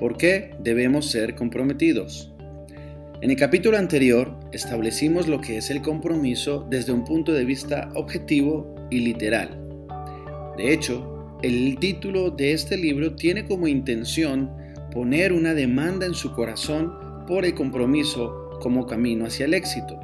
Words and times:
¿Por 0.00 0.16
qué 0.16 0.52
debemos 0.58 1.10
ser 1.10 1.34
comprometidos? 1.34 2.32
En 3.20 3.30
el 3.30 3.36
capítulo 3.36 3.76
anterior 3.76 4.34
establecimos 4.50 5.28
lo 5.28 5.42
que 5.42 5.58
es 5.58 5.70
el 5.70 5.82
compromiso 5.82 6.66
desde 6.70 6.90
un 6.90 7.04
punto 7.04 7.34
de 7.34 7.44
vista 7.44 7.90
objetivo 7.94 8.74
y 8.90 9.00
literal. 9.00 9.60
De 10.56 10.72
hecho, 10.72 11.38
el 11.42 11.76
título 11.78 12.30
de 12.30 12.52
este 12.52 12.78
libro 12.78 13.14
tiene 13.14 13.44
como 13.44 13.68
intención 13.68 14.50
poner 14.90 15.34
una 15.34 15.52
demanda 15.52 16.06
en 16.06 16.14
su 16.14 16.32
corazón 16.32 17.26
por 17.26 17.44
el 17.44 17.54
compromiso 17.54 18.58
como 18.62 18.86
camino 18.86 19.26
hacia 19.26 19.44
el 19.44 19.52
éxito. 19.52 20.00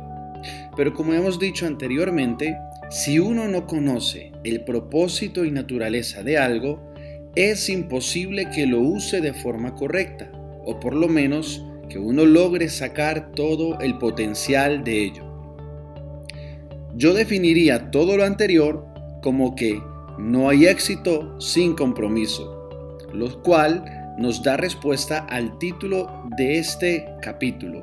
Pero 0.77 0.93
como 0.93 1.15
hemos 1.15 1.39
dicho 1.39 1.65
anteriormente, 1.65 2.55
si 2.91 3.19
uno 3.19 3.49
no 3.49 3.67
conoce 3.67 4.31
el 4.45 4.63
propósito 4.63 5.47
y 5.47 5.51
naturaleza 5.51 6.23
de 6.23 6.37
algo, 6.37 6.93
es 7.37 7.69
imposible 7.69 8.49
que 8.51 8.67
lo 8.67 8.81
use 8.81 9.21
de 9.21 9.35
forma 9.35 9.75
correcta, 9.75 10.33
o 10.65 10.81
por 10.81 10.95
lo 10.95 11.07
menos 11.07 11.65
que 11.89 11.99
uno 11.99 12.25
logre 12.25 12.69
sacar 12.69 13.31
todo 13.33 13.79
el 13.81 13.99
potencial 13.99 14.83
de 14.83 15.05
ello. 15.05 15.23
Yo 16.97 17.13
definiría 17.13 17.91
todo 17.91 18.17
lo 18.17 18.25
anterior 18.25 18.87
como 19.23 19.55
que 19.55 19.81
no 20.19 20.49
hay 20.49 20.67
éxito 20.67 21.39
sin 21.39 21.75
compromiso, 21.75 22.99
lo 23.13 23.43
cual 23.43 24.15
nos 24.19 24.43
da 24.43 24.57
respuesta 24.57 25.19
al 25.29 25.59
título 25.59 26.25
de 26.39 26.59
este 26.59 27.07
capítulo. 27.21 27.81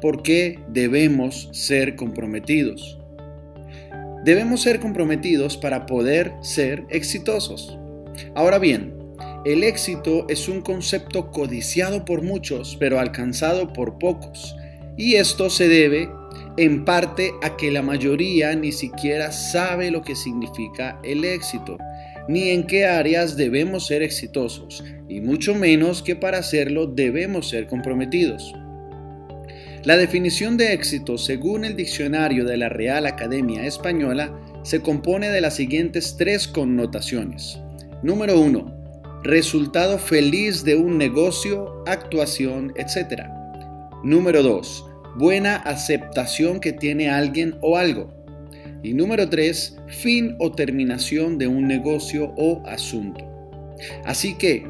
¿Por 0.00 0.22
qué 0.22 0.58
debemos 0.68 1.48
ser 1.52 1.94
comprometidos? 1.94 2.98
Debemos 4.24 4.62
ser 4.62 4.80
comprometidos 4.80 5.56
para 5.56 5.86
poder 5.86 6.32
ser 6.42 6.84
exitosos. 6.90 7.78
Ahora 8.34 8.58
bien, 8.58 8.97
el 9.44 9.64
éxito 9.64 10.26
es 10.28 10.48
un 10.48 10.60
concepto 10.60 11.30
codiciado 11.30 12.04
por 12.04 12.22
muchos, 12.22 12.76
pero 12.78 12.98
alcanzado 12.98 13.72
por 13.72 13.98
pocos. 13.98 14.56
Y 14.96 15.14
esto 15.14 15.48
se 15.48 15.68
debe 15.68 16.08
en 16.56 16.84
parte 16.84 17.32
a 17.42 17.56
que 17.56 17.70
la 17.70 17.82
mayoría 17.82 18.54
ni 18.56 18.72
siquiera 18.72 19.30
sabe 19.30 19.90
lo 19.90 20.02
que 20.02 20.16
significa 20.16 20.98
el 21.04 21.24
éxito, 21.24 21.78
ni 22.28 22.50
en 22.50 22.66
qué 22.66 22.84
áreas 22.84 23.36
debemos 23.36 23.86
ser 23.86 24.02
exitosos, 24.02 24.82
y 25.08 25.20
mucho 25.20 25.54
menos 25.54 26.02
que 26.02 26.16
para 26.16 26.38
hacerlo 26.38 26.86
debemos 26.86 27.48
ser 27.48 27.68
comprometidos. 27.68 28.54
La 29.84 29.96
definición 29.96 30.56
de 30.56 30.72
éxito, 30.72 31.16
según 31.16 31.64
el 31.64 31.76
diccionario 31.76 32.44
de 32.44 32.56
la 32.56 32.68
Real 32.68 33.06
Academia 33.06 33.64
Española, 33.64 34.36
se 34.64 34.82
compone 34.82 35.30
de 35.30 35.40
las 35.40 35.54
siguientes 35.54 36.16
tres 36.18 36.48
connotaciones. 36.48 37.60
Número 38.02 38.40
1. 38.40 38.77
Resultado 39.24 39.98
feliz 39.98 40.62
de 40.62 40.76
un 40.76 40.96
negocio, 40.96 41.82
actuación, 41.86 42.72
etc. 42.76 43.24
Número 44.04 44.44
2. 44.44 44.86
Buena 45.16 45.56
aceptación 45.56 46.60
que 46.60 46.72
tiene 46.72 47.10
alguien 47.10 47.56
o 47.60 47.76
algo. 47.76 48.14
Y 48.84 48.94
número 48.94 49.28
3. 49.28 49.76
Fin 49.88 50.36
o 50.38 50.52
terminación 50.52 51.36
de 51.36 51.48
un 51.48 51.66
negocio 51.66 52.32
o 52.36 52.62
asunto. 52.64 53.28
Así 54.04 54.34
que 54.34 54.64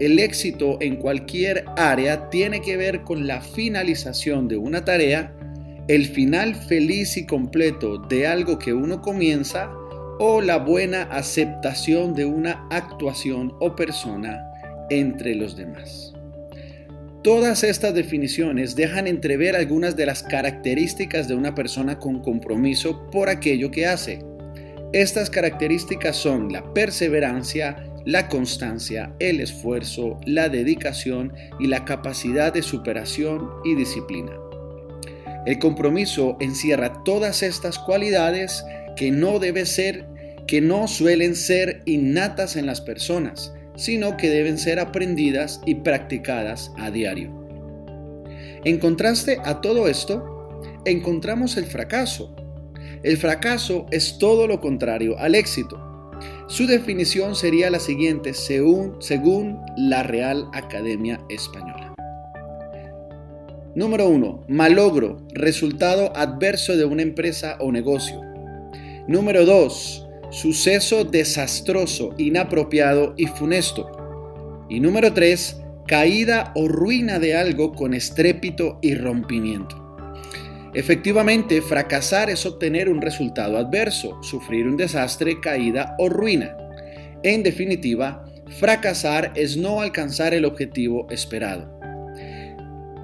el 0.00 0.18
éxito 0.18 0.76
en 0.80 0.96
cualquier 0.96 1.64
área 1.76 2.30
tiene 2.30 2.60
que 2.62 2.76
ver 2.76 3.02
con 3.02 3.28
la 3.28 3.40
finalización 3.40 4.48
de 4.48 4.56
una 4.56 4.84
tarea, 4.84 5.32
el 5.86 6.06
final 6.06 6.56
feliz 6.56 7.16
y 7.16 7.26
completo 7.26 7.98
de 7.98 8.26
algo 8.26 8.58
que 8.58 8.72
uno 8.72 9.00
comienza 9.00 9.70
o 10.18 10.40
la 10.40 10.58
buena 10.58 11.02
aceptación 11.04 12.14
de 12.14 12.24
una 12.24 12.66
actuación 12.70 13.52
o 13.60 13.74
persona 13.74 14.40
entre 14.90 15.34
los 15.34 15.56
demás. 15.56 16.12
Todas 17.22 17.64
estas 17.64 17.94
definiciones 17.94 18.76
dejan 18.76 19.06
entrever 19.06 19.56
algunas 19.56 19.96
de 19.96 20.04
las 20.04 20.22
características 20.22 21.26
de 21.26 21.34
una 21.34 21.54
persona 21.54 21.98
con 21.98 22.20
compromiso 22.20 23.08
por 23.10 23.30
aquello 23.30 23.70
que 23.70 23.86
hace. 23.86 24.18
Estas 24.92 25.30
características 25.30 26.16
son 26.16 26.52
la 26.52 26.62
perseverancia, 26.74 27.90
la 28.04 28.28
constancia, 28.28 29.14
el 29.20 29.40
esfuerzo, 29.40 30.20
la 30.26 30.50
dedicación 30.50 31.32
y 31.58 31.66
la 31.66 31.86
capacidad 31.86 32.52
de 32.52 32.62
superación 32.62 33.48
y 33.64 33.74
disciplina. 33.74 34.32
El 35.46 35.58
compromiso 35.58 36.36
encierra 36.40 37.02
todas 37.04 37.42
estas 37.42 37.78
cualidades 37.78 38.64
que 38.96 39.10
no 39.10 39.38
debe 39.38 39.66
ser, 39.66 40.06
que 40.46 40.60
no 40.60 40.88
suelen 40.88 41.34
ser 41.34 41.82
innatas 41.84 42.56
en 42.56 42.66
las 42.66 42.80
personas, 42.80 43.52
sino 43.76 44.16
que 44.16 44.30
deben 44.30 44.58
ser 44.58 44.78
aprendidas 44.78 45.60
y 45.66 45.76
practicadas 45.76 46.72
a 46.76 46.90
diario. 46.90 47.32
En 48.64 48.78
contraste 48.78 49.38
a 49.44 49.60
todo 49.60 49.88
esto, 49.88 50.60
encontramos 50.84 51.56
el 51.56 51.64
fracaso. 51.64 52.34
El 53.02 53.16
fracaso 53.18 53.86
es 53.90 54.18
todo 54.18 54.46
lo 54.46 54.60
contrario 54.60 55.18
al 55.18 55.34
éxito. 55.34 55.80
Su 56.46 56.66
definición 56.66 57.34
sería 57.34 57.70
la 57.70 57.80
siguiente 57.80 58.32
según, 58.32 58.96
según 59.00 59.60
la 59.76 60.02
Real 60.02 60.48
Academia 60.52 61.20
Española. 61.28 61.94
Número 63.74 64.08
1. 64.08 64.44
Malogro, 64.48 65.26
resultado 65.32 66.16
adverso 66.16 66.76
de 66.76 66.84
una 66.84 67.02
empresa 67.02 67.56
o 67.60 67.72
negocio. 67.72 68.20
Número 69.08 69.44
2. 69.44 70.03
Suceso 70.34 71.04
desastroso, 71.04 72.12
inapropiado 72.18 73.14
y 73.16 73.26
funesto. 73.26 74.66
Y 74.68 74.80
número 74.80 75.12
3. 75.12 75.60
Caída 75.86 76.50
o 76.56 76.66
ruina 76.66 77.20
de 77.20 77.36
algo 77.36 77.72
con 77.72 77.94
estrépito 77.94 78.80
y 78.82 78.96
rompimiento. 78.96 79.80
Efectivamente, 80.74 81.62
fracasar 81.62 82.30
es 82.30 82.44
obtener 82.46 82.88
un 82.88 83.00
resultado 83.00 83.56
adverso, 83.56 84.20
sufrir 84.24 84.66
un 84.66 84.76
desastre, 84.76 85.38
caída 85.40 85.94
o 86.00 86.08
ruina. 86.08 86.56
En 87.22 87.44
definitiva, 87.44 88.24
fracasar 88.58 89.30
es 89.36 89.56
no 89.56 89.82
alcanzar 89.82 90.34
el 90.34 90.46
objetivo 90.46 91.06
esperado. 91.10 91.78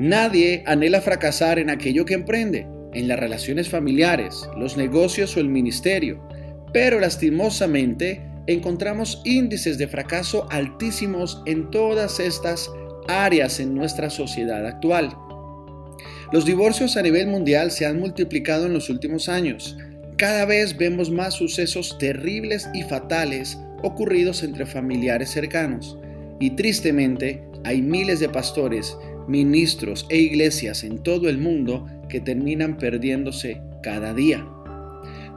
Nadie 0.00 0.64
anhela 0.66 1.00
fracasar 1.00 1.60
en 1.60 1.70
aquello 1.70 2.04
que 2.04 2.14
emprende, 2.14 2.66
en 2.92 3.06
las 3.06 3.20
relaciones 3.20 3.68
familiares, 3.68 4.48
los 4.56 4.76
negocios 4.76 5.36
o 5.36 5.40
el 5.40 5.48
ministerio, 5.48 6.28
pero 6.72 7.00
lastimosamente 7.00 8.22
encontramos 8.46 9.20
índices 9.24 9.78
de 9.78 9.88
fracaso 9.88 10.46
altísimos 10.50 11.42
en 11.46 11.70
todas 11.70 12.20
estas 12.20 12.70
áreas 13.08 13.60
en 13.60 13.74
nuestra 13.74 14.10
sociedad 14.10 14.66
actual. 14.66 15.16
Los 16.32 16.44
divorcios 16.44 16.96
a 16.96 17.02
nivel 17.02 17.26
mundial 17.26 17.70
se 17.70 17.86
han 17.86 17.98
multiplicado 17.98 18.66
en 18.66 18.72
los 18.72 18.88
últimos 18.88 19.28
años. 19.28 19.76
Cada 20.16 20.44
vez 20.44 20.76
vemos 20.76 21.10
más 21.10 21.34
sucesos 21.34 21.98
terribles 21.98 22.68
y 22.72 22.82
fatales 22.82 23.58
ocurridos 23.82 24.42
entre 24.42 24.66
familiares 24.66 25.30
cercanos. 25.30 25.98
Y 26.38 26.50
tristemente 26.50 27.42
hay 27.64 27.82
miles 27.82 28.20
de 28.20 28.28
pastores, 28.28 28.96
ministros 29.26 30.06
e 30.08 30.18
iglesias 30.18 30.84
en 30.84 31.02
todo 31.02 31.28
el 31.28 31.38
mundo 31.38 31.86
que 32.08 32.20
terminan 32.20 32.78
perdiéndose 32.78 33.60
cada 33.82 34.14
día. 34.14 34.46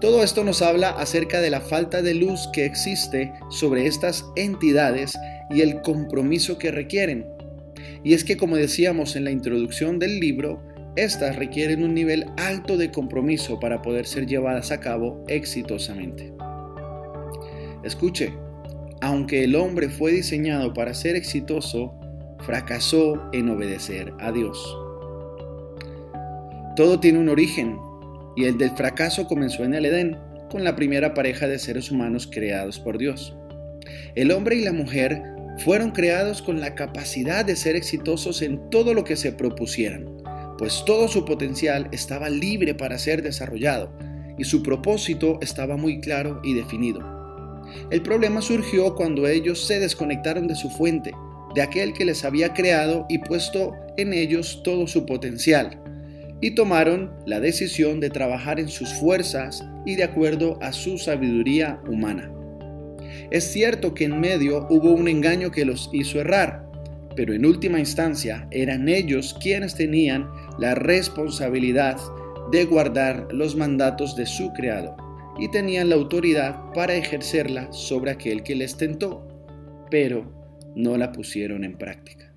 Todo 0.04 0.22
esto 0.22 0.44
nos 0.44 0.62
habla 0.62 0.90
acerca 0.90 1.40
de 1.40 1.50
la 1.50 1.62
falta 1.62 2.02
de 2.02 2.14
luz 2.14 2.50
que 2.52 2.66
existe 2.66 3.32
sobre 3.50 3.88
estas 3.88 4.26
entidades 4.36 5.18
y 5.50 5.62
el 5.62 5.82
compromiso 5.82 6.58
que 6.58 6.72
requieren. 6.72 7.26
Y 8.04 8.14
es 8.14 8.26
que 8.26 8.36
como 8.36 8.58
decíamos 8.58 9.16
en 9.16 9.24
la 9.24 9.32
introducción 9.32 10.00
del 10.00 10.20
libro, 10.20 10.62
estas 10.98 11.38
requieren 11.38 11.86
un 11.86 11.94
nivel 11.94 12.26
alto 12.36 12.76
de 12.76 12.92
compromiso 12.92 13.62
para 13.62 13.82
poder 13.82 14.06
ser 14.06 14.26
llevadas 14.26 14.72
a 14.72 14.82
cabo 14.82 15.24
exitosamente. 15.30 16.34
Escuche, 17.86 18.34
aunque 19.00 19.46
el 19.46 19.56
hombre 19.56 19.88
fue 19.88 20.12
diseñado 20.12 20.74
para 20.74 20.94
ser 20.94 21.16
exitoso, 21.16 21.98
fracasó 22.40 23.30
en 23.32 23.48
obedecer 23.48 24.12
a 24.20 24.34
Dios. 24.34 24.78
Todo 26.76 27.00
tiene 27.00 27.20
un 27.20 27.30
origen, 27.30 27.78
y 28.36 28.46
el 28.46 28.58
del 28.58 28.72
fracaso 28.72 29.28
comenzó 29.28 29.64
en 29.64 29.74
el 29.74 29.86
Edén, 29.86 30.18
con 30.50 30.64
la 30.64 30.76
primera 30.76 31.14
pareja 31.14 31.48
de 31.48 31.58
seres 31.58 31.90
humanos 31.90 32.30
creados 32.32 32.80
por 32.80 32.98
Dios. 32.98 33.36
El 34.16 34.32
hombre 34.32 34.56
y 34.56 34.64
la 34.64 34.72
mujer 34.72 35.22
fueron 35.58 35.92
creados 35.92 36.42
con 36.42 36.60
la 36.60 36.76
capacidad 36.76 37.46
de 37.46 37.56
ser 37.56 37.76
exitosos 37.76 38.42
en 38.42 38.70
todo 38.70 38.94
lo 38.94 39.04
que 39.04 39.16
se 39.16 39.32
propusieran, 39.32 40.06
pues 40.58 40.84
todo 40.86 41.08
su 41.08 41.26
potencial 41.26 41.88
estaba 41.92 42.30
libre 42.30 42.76
para 42.76 42.98
ser 42.98 43.22
desarrollado 43.22 43.92
y 44.38 44.44
su 44.44 44.64
propósito 44.64 45.38
estaba 45.42 45.78
muy 45.78 46.00
claro 46.00 46.42
y 46.44 46.54
definido. 46.54 47.02
El 47.92 48.02
problema 48.02 48.42
surgió 48.42 48.96
cuando 48.96 49.28
ellos 49.28 49.66
se 49.66 49.80
desconectaron 49.80 50.48
de 50.48 50.56
su 50.56 50.70
fuente, 50.70 51.12
de 51.56 51.62
aquel 51.62 51.94
que 51.94 52.06
les 52.06 52.26
había 52.26 52.54
creado 52.54 53.06
y 53.10 53.20
puesto 53.20 53.74
en 53.98 54.14
ellos 54.14 54.62
todo 54.64 54.88
su 54.88 55.06
potencial, 55.06 55.80
y 56.44 56.52
tomaron 56.52 57.10
la 57.26 57.40
decisión 57.40 58.02
de 58.02 58.10
trabajar 58.10 58.60
en 58.60 58.68
sus 58.68 58.94
fuerzas 58.96 59.64
y 59.86 59.96
de 59.96 60.04
acuerdo 60.04 60.60
a 60.62 60.74
su 60.74 60.98
sabiduría 60.98 61.80
humana. 61.88 62.30
Es 63.32 63.46
cierto 63.46 63.94
que 63.94 64.04
en 64.04 64.20
medio 64.20 64.68
hubo 64.70 64.92
un 64.92 65.08
engaño 65.08 65.52
que 65.52 65.64
los 65.64 65.90
hizo 65.94 66.20
errar, 66.20 66.70
pero 67.16 67.34
en 67.34 67.46
última 67.46 67.80
instancia 67.80 68.46
eran 68.52 68.90
ellos 68.90 69.38
quienes 69.42 69.76
tenían 69.76 70.28
la 70.60 70.76
responsabilidad 70.76 71.96
de 72.52 72.66
guardar 72.66 73.26
los 73.32 73.56
mandatos 73.56 74.18
de 74.18 74.26
su 74.26 74.52
Creador 74.52 74.98
y 75.40 75.50
tenían 75.50 75.88
la 75.88 75.96
autoridad 75.96 76.60
para 76.74 76.94
ejercerla 76.94 77.72
sobre 77.72 78.12
aquel 78.12 78.44
que 78.44 78.56
les 78.56 78.76
tentó, 78.76 79.26
pero 79.90 80.30
no 80.76 80.98
la 80.98 81.14
pusieron 81.14 81.64
en 81.64 81.78
práctica. 81.78 82.33